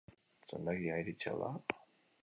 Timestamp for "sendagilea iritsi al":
0.51-1.47